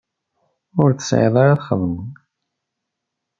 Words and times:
Ur 0.81 0.89
tesεiḍ 0.93 1.35
ara 1.43 1.59
txedmeḍ? 1.59 1.99